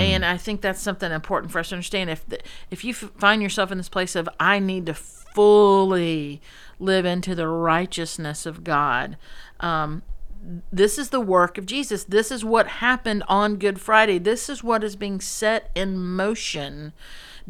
And 0.00 0.24
I 0.24 0.36
think 0.36 0.60
that's 0.60 0.80
something 0.80 1.10
important 1.10 1.50
for 1.50 1.58
us 1.58 1.70
to 1.70 1.74
understand. 1.74 2.08
If 2.08 2.24
the, 2.28 2.38
if 2.70 2.84
you 2.84 2.92
f- 2.92 3.10
find 3.18 3.42
yourself 3.42 3.72
in 3.72 3.78
this 3.78 3.88
place 3.88 4.14
of 4.14 4.28
I 4.38 4.60
need 4.60 4.86
to 4.86 4.94
fully 4.94 6.40
live 6.78 7.04
into 7.04 7.34
the 7.34 7.48
righteousness 7.48 8.46
of 8.46 8.62
God, 8.62 9.16
um, 9.58 10.02
this 10.72 10.98
is 10.98 11.10
the 11.10 11.20
work 11.20 11.56
of 11.56 11.66
Jesus. 11.66 12.04
This 12.04 12.30
is 12.30 12.44
what 12.44 12.66
happened 12.66 13.22
on 13.28 13.56
Good 13.56 13.80
Friday. 13.80 14.18
This 14.18 14.48
is 14.48 14.62
what 14.64 14.82
is 14.82 14.96
being 14.96 15.20
set 15.20 15.70
in 15.74 15.98
motion. 15.98 16.92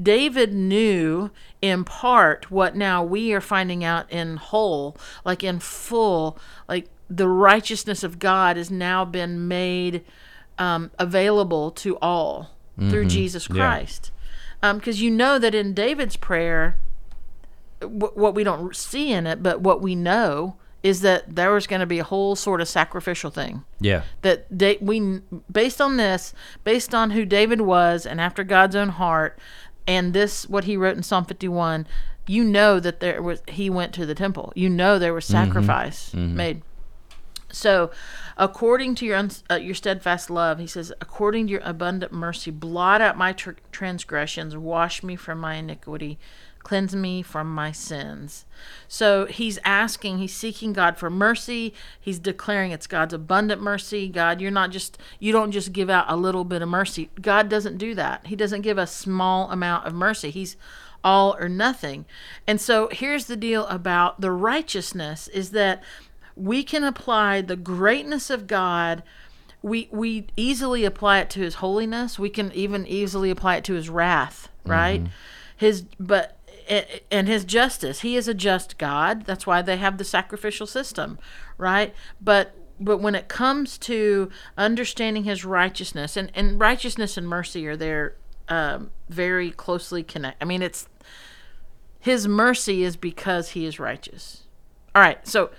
David 0.01 0.53
knew 0.53 1.31
in 1.61 1.85
part 1.85 2.51
what 2.51 2.77
now 2.77 3.03
we 3.03 3.33
are 3.33 3.41
finding 3.41 3.85
out 3.85 4.11
in 4.11 4.37
whole, 4.37 4.97
like 5.25 5.43
in 5.43 5.59
full, 5.59 6.39
like 6.69 6.89
the 7.09 7.29
righteousness 7.29 8.03
of 8.03 8.19
God 8.19 8.57
has 8.57 8.71
now 8.71 9.05
been 9.05 9.49
made 9.49 10.05
um, 10.59 10.91
available 10.99 11.71
to 11.73 11.99
all 11.99 12.51
through 12.91 13.05
Jesus 13.07 13.47
Christ. 13.47 14.11
Because 14.63 15.03
you 15.03 15.11
know 15.11 15.39
that 15.39 15.55
in 15.55 15.75
David's 15.75 16.17
prayer, 16.17 16.79
wh- 17.81 18.17
what 18.17 18.35
we 18.35 18.45
don't 18.45 18.75
see 18.75 19.13
in 19.13 19.27
it, 19.27 19.43
but 19.43 19.61
what 19.61 19.83
we 19.83 19.95
know 19.95 20.57
is 20.83 21.01
that 21.03 21.35
there 21.37 21.53
was 21.53 21.67
going 21.67 21.81
to 21.81 21.87
be 21.87 21.99
a 22.01 22.05
whole 22.05 22.35
sort 22.35 22.61
of 22.61 22.69
sacrificial 22.69 23.31
thing. 23.31 23.65
Yeah. 23.81 24.03
that 24.23 24.57
da- 24.57 24.79
we 24.81 25.21
based 25.51 25.81
on 25.81 25.97
this 25.97 26.35
based 26.65 26.95
on 26.95 27.11
who 27.13 27.25
david 27.25 27.61
was 27.63 28.07
and 28.07 28.21
after 28.21 28.45
god's 28.45 28.77
own 28.77 28.91
heart 28.91 29.39
and 29.87 30.13
this 30.13 30.49
what 30.49 30.65
he 30.65 30.77
wrote 30.77 30.97
in 30.97 31.03
psalm 31.03 31.25
51 31.25 31.87
you 32.29 32.45
know 32.45 32.79
that 32.79 33.01
there 33.01 33.21
was 33.21 33.43
he 33.49 33.69
went 33.69 33.93
to 33.95 34.07
the 34.07 34.15
temple. 34.15 34.53
You 34.55 34.69
know 34.71 34.97
there 35.01 35.13
was 35.13 35.25
sacrifice 35.25 36.15
made. 36.15 36.63
So, 37.51 37.91
according 38.39 38.95
to 38.95 39.05
your 39.05 39.17
uns- 39.19 39.43
uh, 39.51 39.57
your 39.57 39.75
steadfast 39.75 40.31
love, 40.31 40.59
he 40.59 40.67
says, 40.67 40.93
according 41.03 41.49
to 41.49 41.51
your 41.53 41.61
abundant 41.65 42.13
mercy, 42.13 42.51
blot 42.51 43.01
out 43.03 43.19
my 43.19 43.33
tr- 43.33 43.51
transgressions, 43.73 44.57
wash 44.57 45.03
me 45.03 45.17
from 45.17 45.39
my 45.39 45.55
iniquity, 45.57 46.19
cleanse 46.63 46.95
me 46.95 47.23
from 47.23 47.53
my 47.53 47.73
sins. 47.73 48.45
So 48.89 49.27
he's 49.27 49.59
asking, 49.65 50.19
he's 50.19 50.35
seeking 50.35 50.73
God 50.73 50.97
for 50.97 51.11
mercy. 51.11 51.75
He's 52.01 52.19
declaring 52.19 52.71
it's 52.71 52.87
God's 52.87 53.15
abundant 53.15 53.61
mercy. 53.61 54.09
God, 54.09 54.41
you're 54.41 54.51
not 54.51 54.71
just 54.71 54.99
you 55.19 55.33
don't 55.33 55.53
just 55.53 55.73
give 55.73 55.91
out 55.91 56.07
a 56.09 56.17
little 56.17 56.45
bit 56.45 56.63
of 56.63 56.69
mercy. 56.69 57.11
God 57.21 57.49
doesn't 57.49 57.79
do 57.79 57.95
that. 57.95 58.27
He 58.27 58.37
doesn't 58.37 58.63
give 58.63 58.79
a 58.79 58.87
small 58.87 59.51
amount 59.51 59.87
of 59.87 59.95
mercy. 59.95 60.31
He's 60.31 60.57
all 61.05 61.37
or 61.39 61.49
nothing. 61.49 62.05
And 62.47 62.61
so 62.61 62.89
here's 62.93 63.27
the 63.27 63.37
deal 63.37 63.67
about 63.67 64.21
the 64.21 64.31
righteousness 64.31 65.29
is 65.29 65.51
that 65.51 65.83
we 66.37 66.63
can 66.63 66.85
apply 66.85 67.43
the 67.43 67.57
greatness 67.57 68.31
of 68.31 68.47
God. 68.47 69.03
We 69.63 69.89
we 69.93 70.27
easily 70.37 70.85
apply 70.85 71.21
it 71.21 71.31
to 71.31 71.41
His 71.41 71.57
holiness. 71.57 72.19
We 72.19 72.31
can 72.31 72.53
even 72.53 72.87
easily 72.87 73.31
apply 73.31 73.57
it 73.57 73.65
to 73.65 73.75
His 73.75 73.89
wrath, 73.89 74.49
right? 74.65 75.01
Mm-hmm. 75.01 75.13
His 75.57 75.83
but 76.01 76.37
and 77.11 77.29
His 77.29 77.45
justice. 77.45 78.01
He 78.01 78.17
is 78.17 78.29
a 78.29 78.35
just 78.35 78.79
God. 78.79 79.25
That's 79.25 79.47
why 79.47 79.63
they 79.63 79.77
have 79.77 79.99
the 79.99 80.05
sacrificial 80.05 80.67
system, 80.67 81.19
right? 81.59 81.95
But 82.21 82.55
but 82.81 82.99
when 82.99 83.15
it 83.15 83.29
comes 83.29 83.79
to 83.79 84.31
understanding 84.57 85.25
His 85.25 85.45
righteousness 85.45 86.17
and 86.17 86.31
and 86.35 86.59
righteousness 86.61 87.17
and 87.17 87.29
mercy 87.29 87.67
are 87.67 87.77
there 87.77 88.17
um, 88.49 88.91
very 89.09 89.51
closely 89.51 90.03
connected. 90.03 90.43
I 90.43 90.47
mean, 90.47 90.63
it's 90.63 90.89
His 92.01 92.27
mercy 92.29 92.83
is 92.85 92.97
because 92.97 93.51
He 93.51 93.65
is 93.65 93.79
righteous. 93.79 94.45
All 94.95 95.03
right, 95.03 95.27
so 95.27 95.51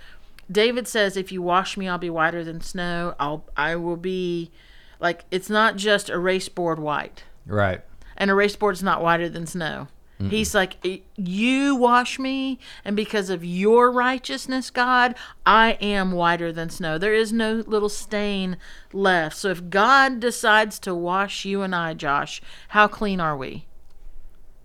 David 0.52 0.88
says, 0.88 1.18
"If 1.18 1.32
you 1.32 1.42
wash 1.42 1.78
me, 1.78 1.88
I'll 1.88 1.98
be 1.98 2.10
whiter 2.10 2.44
than 2.44 2.62
snow. 2.62 3.16
I'll 3.20 3.46
I 3.56 3.76
will 3.76 3.98
be 3.98 4.52
like 5.00 5.26
it's 5.32 5.50
not 5.50 5.76
just 5.76 6.10
erase 6.10 6.50
board 6.50 6.80
white. 6.80 7.24
Right. 7.46 7.82
An 8.16 8.30
erase 8.30 8.56
board's 8.56 8.84
not 8.84 9.02
whiter 9.02 9.28
than 9.28 9.46
snow. 9.46 9.88
He's 10.30 10.54
like, 10.56 10.78
you 11.16 11.76
wash 11.76 12.18
me, 12.20 12.60
and 12.86 12.96
because 12.96 13.30
of 13.30 13.44
your 13.44 13.92
righteousness, 13.92 14.70
God, 14.70 15.16
I 15.46 15.74
am 15.82 16.12
whiter 16.12 16.52
than 16.52 16.70
snow. 16.70 16.98
There 16.98 17.14
is 17.14 17.32
no 17.34 17.64
little 17.68 17.90
stain 17.90 18.58
left. 18.92 19.36
So 19.38 19.50
if 19.50 19.70
God 19.70 20.20
decides 20.20 20.80
to 20.80 20.94
wash 20.96 21.46
you 21.46 21.62
and 21.62 21.76
I, 21.76 21.94
Josh, 21.94 22.42
how 22.70 22.88
clean 22.88 23.20
are 23.20 23.36
we? 23.38 23.66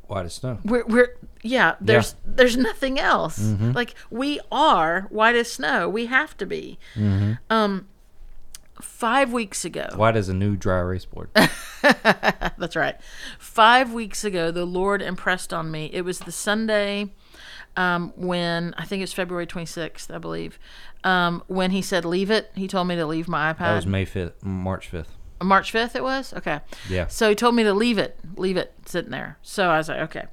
White 0.06 0.24
as 0.26 0.34
snow. 0.34 0.58
we're, 0.64 0.86
we're 0.86 1.16
yeah 1.42 1.74
there's 1.82 2.14
there's 2.24 2.56
nothing 2.56 2.98
else 2.98 3.38
like 3.74 3.94
we 4.10 4.40
are 4.50 5.02
white 5.10 5.36
as 5.36 5.52
snow 5.52 5.86
we 5.88 6.06
have 6.06 6.34
to 6.38 6.46
be 6.46 6.78
um 7.50 7.86
five 8.82 9.32
weeks 9.32 9.64
ago 9.64 9.88
White 9.94 10.16
as 10.16 10.28
a 10.28 10.34
new 10.34 10.56
dry 10.56 10.78
erase 10.78 11.04
board. 11.04 11.30
that's 12.58 12.76
right 12.76 12.96
five 13.38 13.92
weeks 13.92 14.24
ago 14.24 14.50
the 14.50 14.64
lord 14.64 15.00
impressed 15.02 15.52
on 15.52 15.70
me 15.70 15.90
it 15.92 16.02
was 16.02 16.18
the 16.20 16.32
sunday 16.32 17.10
um, 17.76 18.12
when 18.16 18.74
i 18.76 18.84
think 18.84 19.00
it 19.00 19.04
was 19.04 19.12
february 19.12 19.46
26th 19.46 20.12
i 20.14 20.18
believe 20.18 20.58
um, 21.04 21.42
when 21.46 21.70
he 21.70 21.80
said 21.82 22.04
leave 22.04 22.30
it 22.30 22.50
he 22.54 22.66
told 22.66 22.88
me 22.88 22.96
to 22.96 23.06
leave 23.06 23.28
my 23.28 23.52
ipad 23.52 23.58
That 23.58 23.76
was 23.76 23.86
May 23.86 24.04
fifth, 24.04 24.42
March 24.42 24.88
fifth. 24.88 25.14
March 25.40 25.72
5th 25.72 25.94
it 25.94 26.02
was? 26.02 26.34
Okay. 26.34 26.58
Yeah. 26.90 27.06
So 27.06 27.28
he 27.28 27.36
told 27.36 27.54
me 27.54 27.62
to 27.62 27.72
leave 27.72 27.96
it, 27.96 28.18
leave 28.34 28.56
it 28.56 28.74
sitting 28.86 29.12
there. 29.12 29.38
So 29.40 29.70
I 29.70 29.78
was 29.78 29.88
like, 29.88 30.00
okay. 30.00 30.24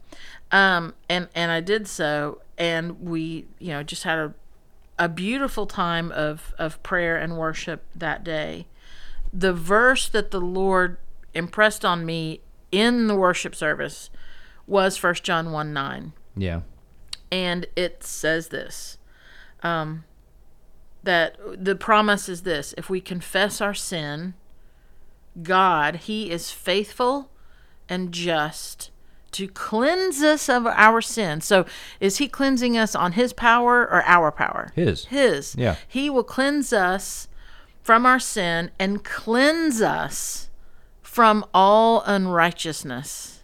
Um 0.52 0.96
and 1.08 1.28
and 1.36 1.52
I 1.52 1.62
did 1.62 1.88
so 1.88 2.42
and 2.58 3.00
we, 3.02 3.46
you 3.60 3.68
know, 3.68 3.84
just 3.84 4.02
had 4.02 4.18
a 4.18 4.34
a 4.98 5.10
beautiful 5.10 5.66
time 5.66 6.12
of 6.12 6.54
of 6.58 6.82
prayer 6.84 7.18
and 7.18 7.38
worship 7.38 7.84
that 7.96 8.24
day. 8.24 8.68
The 9.34 9.54
verse 9.54 10.08
that 10.10 10.32
the 10.32 10.40
Lord 10.42 10.98
impressed 11.34 11.84
on 11.84 12.06
me 12.06 12.42
in 12.72 13.08
the 13.08 13.16
worship 13.16 13.54
service 13.56 14.10
was 14.68 15.02
1 15.02 15.16
John 15.16 15.52
1 15.52 15.74
9 15.74 16.14
Yeah. 16.36 16.62
and 17.32 17.68
it 17.75 18.04
says 18.04 18.48
this 18.48 18.98
um, 19.64 20.06
that 21.04 21.38
the 21.64 21.75
promise 21.75 22.28
is 22.30 22.42
this 22.44 22.74
if 22.78 22.90
we 22.90 23.00
confess 23.02 23.62
our 23.62 23.74
sin 23.74 24.34
god 25.44 25.96
he 26.08 26.32
is 26.32 26.52
faithful 26.52 27.30
and 27.90 28.12
just 28.12 28.90
to 29.36 29.48
cleanse 29.48 30.22
us 30.22 30.50
of 30.50 30.65
our 30.65 31.01
sin. 31.01 31.42
So 31.42 31.65
is 32.00 32.18
he 32.18 32.27
cleansing 32.27 32.77
us 32.77 32.96
on 32.96 33.13
his 33.13 33.34
power 33.34 33.82
or 33.82 34.04
our 34.04 34.32
power? 34.32 34.72
His. 34.75 35.06
his. 35.06 35.56
Yeah. 35.58 35.75
he 35.88 36.10
will 36.10 36.24
cleanse 36.24 36.72
us 36.72 37.27
from 37.84 38.06
our 38.06 38.20
sin 38.20 38.72
and 38.80 39.04
cleanse 39.04 39.82
us 39.82 40.50
from 41.01 41.46
all 41.54 42.01
unrighteousness. 42.01 43.44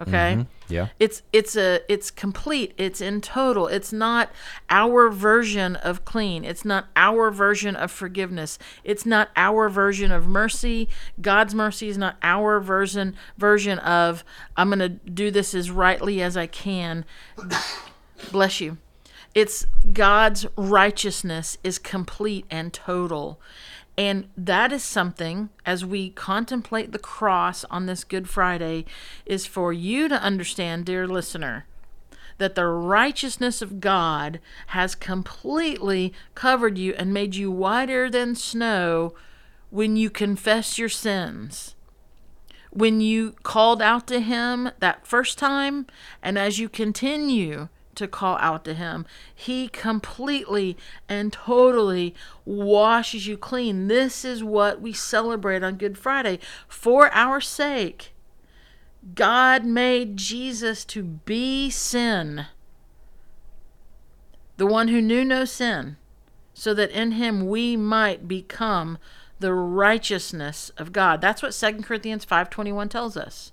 Okay 0.00 0.36
mm-hmm. 0.36 0.42
Yeah. 0.72 0.88
it's 0.98 1.22
it's 1.32 1.56
a 1.56 1.80
it's 1.88 2.10
complete. 2.10 2.74
It's 2.76 3.00
in 3.00 3.20
total. 3.20 3.66
It's 3.66 3.92
not 3.92 4.30
our 4.70 5.10
version 5.10 5.76
of 5.76 6.04
clean. 6.04 6.44
It's 6.44 6.64
not 6.64 6.88
our 6.96 7.30
version 7.30 7.76
of 7.76 7.90
forgiveness. 7.90 8.58
It's 8.84 9.04
not 9.06 9.30
our 9.36 9.68
version 9.68 10.10
of 10.10 10.26
mercy. 10.26 10.88
God's 11.20 11.54
mercy 11.54 11.88
is 11.88 11.98
not 11.98 12.16
our 12.22 12.60
version 12.60 13.16
version 13.36 13.78
of 13.80 14.24
i'm 14.56 14.68
going 14.68 14.78
to 14.78 14.88
do 14.88 15.30
this 15.30 15.54
as 15.54 15.70
rightly 15.70 16.22
as 16.22 16.36
i 16.36 16.46
can. 16.46 17.04
Bless 18.30 18.60
you. 18.60 18.78
It's 19.34 19.66
god's 19.92 20.46
righteousness 20.56 21.58
is 21.64 21.78
complete 21.78 22.46
and 22.50 22.72
total 22.72 23.40
and 24.02 24.26
that 24.36 24.72
is 24.72 24.82
something 24.82 25.48
as 25.64 25.84
we 25.84 26.10
contemplate 26.10 26.90
the 26.90 26.98
cross 26.98 27.64
on 27.70 27.86
this 27.86 28.02
good 28.02 28.28
friday 28.28 28.84
is 29.24 29.46
for 29.46 29.72
you 29.72 30.08
to 30.08 30.20
understand 30.20 30.84
dear 30.84 31.06
listener 31.06 31.66
that 32.38 32.56
the 32.56 32.66
righteousness 32.66 33.62
of 33.62 33.78
God 33.78 34.40
has 34.68 34.96
completely 34.96 36.12
covered 36.34 36.76
you 36.76 36.92
and 36.94 37.14
made 37.14 37.36
you 37.36 37.52
whiter 37.52 38.10
than 38.10 38.34
snow 38.34 39.14
when 39.70 39.96
you 39.96 40.10
confess 40.10 40.76
your 40.76 40.88
sins. 40.88 41.76
When 42.70 43.00
you 43.00 43.36
called 43.44 43.80
out 43.80 44.08
to 44.08 44.18
him 44.18 44.70
that 44.80 45.06
first 45.06 45.38
time, 45.38 45.86
and 46.20 46.36
as 46.36 46.58
you 46.58 46.68
continue 46.68 47.68
to 47.94 48.08
call 48.08 48.36
out 48.38 48.64
to 48.64 48.74
him, 48.74 49.06
he 49.34 49.68
completely 49.68 50.76
and 51.08 51.32
totally 51.32 52.14
washes 52.44 53.26
you 53.26 53.36
clean. 53.36 53.88
This 53.88 54.24
is 54.24 54.42
what 54.42 54.80
we 54.80 54.92
celebrate 54.92 55.62
on 55.62 55.76
Good 55.76 55.98
Friday. 55.98 56.38
For 56.68 57.12
our 57.12 57.40
sake, 57.40 58.12
God 59.14 59.64
made 59.64 60.16
Jesus 60.16 60.84
to 60.86 61.02
be 61.02 61.70
sin, 61.70 62.46
the 64.56 64.66
one 64.66 64.88
who 64.88 65.02
knew 65.02 65.24
no 65.24 65.44
sin, 65.44 65.96
so 66.54 66.72
that 66.74 66.90
in 66.90 67.12
him 67.12 67.46
we 67.46 67.76
might 67.76 68.28
become 68.28 68.98
the 69.40 69.52
righteousness 69.52 70.70
of 70.78 70.92
God. 70.92 71.20
That's 71.20 71.42
what 71.42 71.52
2 71.52 71.82
Corinthians 71.82 72.24
5:21 72.24 72.88
tells 72.88 73.16
us. 73.16 73.52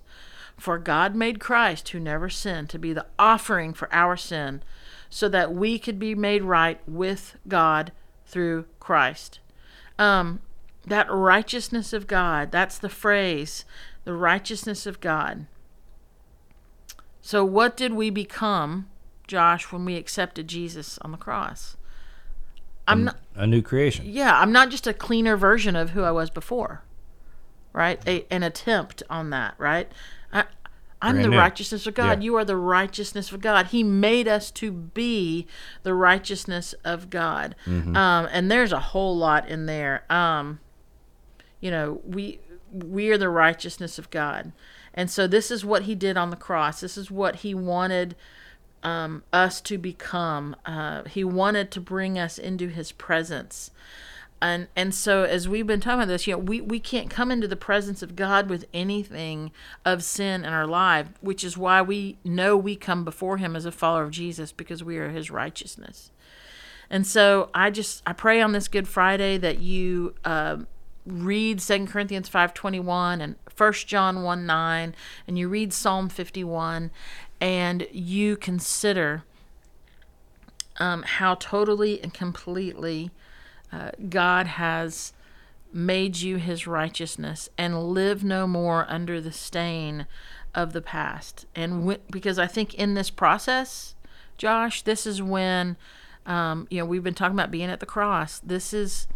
For 0.60 0.78
God 0.78 1.14
made 1.14 1.40
Christ, 1.40 1.88
who 1.88 1.98
never 1.98 2.28
sinned, 2.28 2.68
to 2.70 2.78
be 2.78 2.92
the 2.92 3.06
offering 3.18 3.72
for 3.72 3.92
our 3.92 4.16
sin, 4.16 4.62
so 5.08 5.28
that 5.30 5.54
we 5.54 5.78
could 5.78 5.98
be 5.98 6.14
made 6.14 6.42
right 6.42 6.80
with 6.86 7.36
God 7.48 7.92
through 8.26 8.66
Christ. 8.78 9.40
Um, 9.98 10.40
that 10.86 11.10
righteousness 11.10 11.92
of 11.92 12.06
God, 12.06 12.52
that's 12.52 12.78
the 12.78 12.88
phrase, 12.90 13.64
the 14.04 14.12
righteousness 14.12 14.86
of 14.86 15.00
God. 15.00 15.46
So, 17.22 17.44
what 17.44 17.76
did 17.76 17.94
we 17.94 18.10
become, 18.10 18.88
Josh, 19.26 19.72
when 19.72 19.84
we 19.84 19.96
accepted 19.96 20.46
Jesus 20.46 20.98
on 20.98 21.12
the 21.12 21.18
cross? 21.18 21.76
I'm 22.86 23.04
not, 23.04 23.18
a 23.34 23.46
new 23.46 23.62
creation. 23.62 24.04
yeah, 24.06 24.38
I'm 24.38 24.52
not 24.52 24.70
just 24.70 24.86
a 24.86 24.92
cleaner 24.92 25.36
version 25.36 25.76
of 25.76 25.90
who 25.90 26.02
I 26.02 26.10
was 26.10 26.28
before, 26.28 26.82
right? 27.72 28.00
A, 28.06 28.26
an 28.30 28.42
attempt 28.42 29.02
on 29.08 29.30
that, 29.30 29.54
right? 29.58 29.90
I'm 31.02 31.14
Brand 31.14 31.24
the 31.24 31.30
new. 31.30 31.38
righteousness 31.38 31.86
of 31.86 31.94
God. 31.94 32.18
Yeah. 32.18 32.24
You 32.24 32.36
are 32.36 32.44
the 32.44 32.56
righteousness 32.56 33.32
of 33.32 33.40
God. 33.40 33.68
He 33.68 33.82
made 33.82 34.28
us 34.28 34.50
to 34.52 34.70
be 34.70 35.46
the 35.82 35.94
righteousness 35.94 36.74
of 36.84 37.08
God. 37.08 37.56
Mm-hmm. 37.66 37.96
Um, 37.96 38.28
and 38.30 38.50
there's 38.50 38.72
a 38.72 38.80
whole 38.80 39.16
lot 39.16 39.48
in 39.48 39.66
there. 39.66 40.04
Um, 40.12 40.60
you 41.60 41.70
know, 41.70 42.00
we 42.04 42.40
we 42.72 43.10
are 43.10 43.18
the 43.18 43.28
righteousness 43.28 43.98
of 43.98 44.10
God. 44.10 44.52
And 44.94 45.10
so 45.10 45.26
this 45.26 45.50
is 45.50 45.64
what 45.64 45.84
he 45.84 45.94
did 45.94 46.16
on 46.16 46.30
the 46.30 46.36
cross. 46.36 46.80
This 46.80 46.96
is 46.96 47.10
what 47.10 47.36
he 47.36 47.54
wanted 47.54 48.16
um, 48.82 49.22
us 49.32 49.60
to 49.62 49.78
become. 49.78 50.56
Uh, 50.66 51.04
he 51.04 51.24
wanted 51.24 51.70
to 51.72 51.80
bring 51.80 52.18
us 52.18 52.38
into 52.38 52.68
his 52.68 52.92
presence. 52.92 53.70
And 54.42 54.68
and 54.74 54.94
so 54.94 55.24
as 55.24 55.48
we've 55.48 55.66
been 55.66 55.80
talking 55.80 56.00
about 56.00 56.08
this, 56.08 56.26
you 56.26 56.34
know, 56.34 56.38
we, 56.38 56.60
we 56.60 56.80
can't 56.80 57.10
come 57.10 57.30
into 57.30 57.46
the 57.46 57.56
presence 57.56 58.02
of 58.02 58.16
God 58.16 58.48
with 58.48 58.64
anything 58.72 59.50
of 59.84 60.02
sin 60.02 60.44
in 60.44 60.52
our 60.52 60.66
life, 60.66 61.08
which 61.20 61.44
is 61.44 61.58
why 61.58 61.82
we 61.82 62.16
know 62.24 62.56
we 62.56 62.74
come 62.74 63.04
before 63.04 63.36
him 63.36 63.54
as 63.54 63.66
a 63.66 63.72
follower 63.72 64.04
of 64.04 64.10
Jesus 64.10 64.50
because 64.50 64.82
we 64.82 64.96
are 64.96 65.10
his 65.10 65.30
righteousness. 65.30 66.10
And 66.88 67.06
so 67.06 67.50
I 67.54 67.70
just 67.70 68.02
I 68.06 68.14
pray 68.14 68.40
on 68.40 68.52
this 68.52 68.66
Good 68.66 68.88
Friday 68.88 69.36
that 69.36 69.60
you 69.60 70.14
um 70.24 70.66
read 71.06 71.60
2 71.60 71.86
Corinthians 71.86 72.28
5:21 72.28 73.20
and 73.20 73.36
1 73.56 73.72
John 73.86 74.22
1 74.22 74.46
9 74.46 74.94
and 75.26 75.38
you 75.38 75.48
read 75.48 75.72
Psalm 75.72 76.08
51 76.08 76.90
and 77.40 77.86
you 77.92 78.36
consider 78.36 79.24
um, 80.78 81.02
how 81.02 81.34
totally 81.34 82.02
and 82.02 82.12
completely 82.12 83.10
uh, 83.72 83.90
God 84.08 84.46
has 84.46 85.12
made 85.72 86.16
you 86.16 86.36
his 86.36 86.66
righteousness 86.66 87.48
and 87.56 87.90
live 87.90 88.24
no 88.24 88.46
more 88.46 88.86
under 88.88 89.20
the 89.20 89.32
stain 89.32 90.06
of 90.54 90.72
the 90.72 90.80
past. 90.80 91.46
And 91.54 91.88
wh- 91.88 92.10
because 92.10 92.38
I 92.38 92.46
think 92.48 92.74
in 92.74 92.94
this 92.94 93.10
process, 93.10 93.94
Josh, 94.36 94.82
this 94.82 95.06
is 95.06 95.22
when, 95.22 95.76
um, 96.26 96.66
you 96.70 96.78
know, 96.78 96.84
we've 96.84 97.04
been 97.04 97.14
talking 97.14 97.36
about 97.36 97.50
being 97.52 97.70
at 97.70 97.78
the 97.78 97.86
cross. 97.86 98.40
This 98.40 98.72
is, 98.72 99.06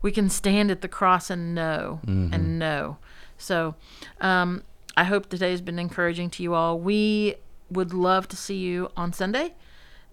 we 0.00 0.12
can 0.12 0.30
stand 0.30 0.70
at 0.70 0.80
the 0.80 0.88
cross 0.88 1.28
and 1.28 1.54
know 1.54 2.00
and 2.06 2.58
know. 2.58 2.98
So 3.36 3.74
um, 4.20 4.62
I 4.96 5.04
hope 5.04 5.28
today 5.28 5.50
has 5.50 5.60
been 5.60 5.78
encouraging 5.78 6.30
to 6.30 6.42
you 6.42 6.54
all. 6.54 6.78
We 6.78 7.34
would 7.70 7.92
love 7.92 8.28
to 8.28 8.36
see 8.36 8.58
you 8.58 8.90
on 8.96 9.12
Sunday. 9.12 9.54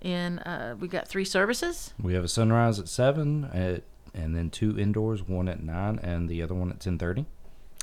And 0.01 0.42
uh, 0.46 0.75
we 0.80 0.88
got 0.88 1.08
three 1.08 1.25
services. 1.25 1.94
We 2.01 2.13
have 2.13 2.24
a 2.24 2.27
sunrise 2.27 2.80
at 2.80 2.88
seven, 2.88 3.46
at, 3.54 3.84
and 4.13 4.36
then 4.36 4.50
two 4.50 4.80
indoors, 4.80 5.27
one 5.27 5.48
at 5.50 5.62
nine, 5.63 6.00
and 6.04 6.30
the 6.30 6.42
other 6.44 6.54
one 6.54 6.70
at 6.72 6.80
ten 6.80 6.98
thirty. 6.98 7.25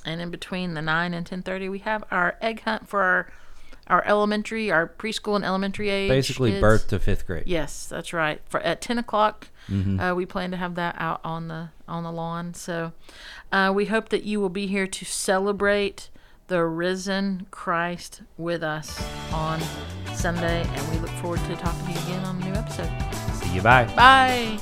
and 0.04 0.20
in 0.20 0.30
between 0.30 0.74
the 0.74 0.82
9 0.82 1.14
and 1.14 1.26
10.30 1.28 1.70
we 1.70 1.78
have 1.78 2.04
our 2.10 2.36
egg 2.42 2.60
hunt 2.62 2.86
for 2.88 3.00
our 3.02 3.32
our 3.86 4.04
elementary 4.06 4.70
our 4.70 4.86
preschool 4.86 5.34
and 5.36 5.44
elementary 5.44 5.88
age 5.90 6.08
Basically, 6.10 6.50
kids. 6.52 6.60
birth 6.60 6.88
to 6.88 6.98
fifth 6.98 7.26
grade. 7.26 7.44
yes 7.46 7.86
that's 7.86 8.12
right 8.12 8.40
for 8.46 8.60
at 8.60 8.80
10 8.80 8.98
o'clock 8.98 9.48
Mm-hmm. 9.70 9.98
uh, 9.98 10.14
we 10.14 10.26
plan 10.26 10.50
to 10.50 10.58
have 10.58 10.74
that 10.74 10.94
out 10.98 11.22
on 11.24 11.48
the 11.48 11.70
on 11.88 12.02
the 12.04 12.12
lawn 12.12 12.52
so 12.52 12.92
uh, 13.50 13.72
we 13.74 13.86
hope 13.86 14.10
that 14.10 14.24
you 14.24 14.38
will 14.40 14.50
be 14.50 14.66
here 14.66 14.86
to 14.86 15.04
celebrate 15.06 16.10
the 16.48 16.64
risen 16.64 17.46
christ 17.50 18.22
with 18.36 18.62
us 18.62 19.02
on 19.32 19.60
sunday 20.14 20.62
and 20.66 20.92
we 20.92 20.98
look 20.98 21.10
forward 21.22 21.40
to 21.40 21.56
talking 21.56 21.86
to 21.86 21.92
you 21.92 21.98
again 22.06 22.24
on 22.24 22.40
a 22.42 22.44
new 22.44 22.52
episode 22.52 22.90
See 23.42 23.54
you. 23.54 23.62
Bye. 23.62 23.84
bye 23.96 24.58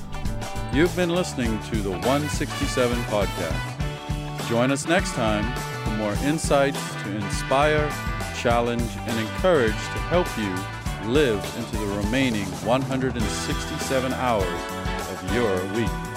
You've 0.72 0.96
been 0.96 1.10
listening 1.10 1.60
to 1.64 1.76
the 1.82 1.90
167 1.90 2.96
podcast. 3.02 4.48
Join 4.48 4.72
us 4.72 4.86
next 4.88 5.12
time 5.12 5.44
for 5.84 5.90
more 5.96 6.14
insights 6.24 6.78
to 7.02 7.14
inspire, 7.14 7.90
challenge, 8.34 8.90
and 9.06 9.18
encourage 9.20 9.74
to 9.74 9.98
help 10.08 10.26
you 10.38 11.10
live 11.12 11.44
into 11.58 11.76
the 11.76 11.86
remaining 12.02 12.46
167 12.64 14.12
hours 14.14 14.62
of 15.10 15.34
your 15.34 15.54
week. 15.74 16.11